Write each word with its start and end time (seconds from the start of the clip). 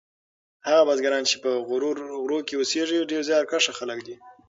هغه 0.67 0.83
بزګران 0.87 1.23
چې 1.29 1.35
په 1.43 1.49
غرو 2.25 2.39
کې 2.47 2.53
اوسیږي 2.57 2.99
ډیر 3.11 3.21
زیارکښ 3.29 3.65
خلک 3.79 3.99
دي. 4.07 4.15